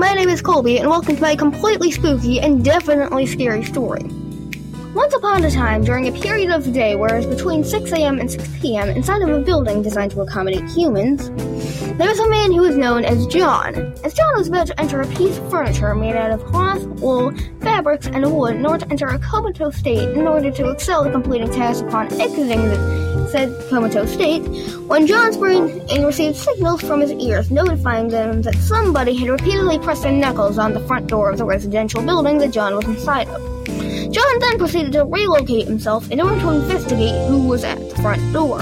[0.00, 4.00] my name is Colby, and welcome to my completely spooky and definitely scary story.
[4.94, 7.92] Once upon a time, during a period of the day where it was between 6
[7.92, 8.18] a.m.
[8.18, 11.28] and 6 p.m., inside of a building designed to accommodate humans,
[11.98, 13.74] there was a man who was known as John.
[14.02, 17.32] As John was about to enter a piece of furniture made out of cloth, wool,
[17.60, 21.12] fabrics, and wood in order to enter a comatose state in order to excel at
[21.12, 24.42] completing tasks upon exiting the said comatose state,
[24.88, 30.02] when John's and received signals from his ears notifying them that somebody had repeatedly pressed
[30.02, 33.40] their knuckles on the front door of the residential building that John was inside of.
[34.12, 38.32] John then proceeded to relocate himself in order to investigate who was at the front
[38.32, 38.60] door.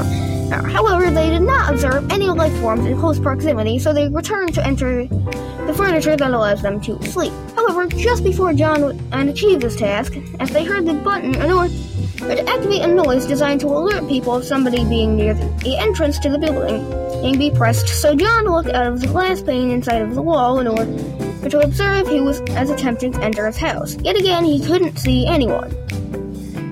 [0.51, 4.67] However, they did not observe any life forms in close proximity, so they returned to
[4.67, 7.33] enter the furniture that allows them to sleep.
[7.55, 11.69] However, just before John achieved this task, as they heard the button order
[12.19, 16.29] to activate a noise designed to alert people of somebody being near the entrance to
[16.29, 16.85] the building
[17.25, 20.61] and be pressed, so John looked out of the glass pane inside of the wall
[20.61, 23.97] in order to observe who was as attempting to enter his house.
[24.03, 25.71] Yet again, he couldn't see anyone.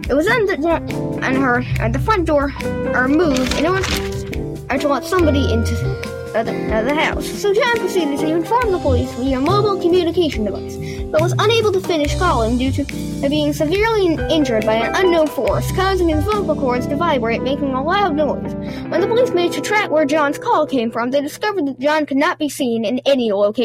[0.08, 2.52] It was then that John and her at the front door
[2.94, 5.74] are moved in order to let somebody into
[6.44, 6.52] the,
[6.84, 7.26] the house.
[7.26, 10.76] So John proceeded to inform the police via a mobile communication device,
[11.10, 12.84] but was unable to finish calling due to
[13.28, 17.82] being severely injured by an unknown force, causing his vocal cords to vibrate, making a
[17.82, 18.54] loud noise.
[18.90, 22.06] When the police managed to track where John's call came from, they discovered that John
[22.06, 23.64] could not be seen in any location.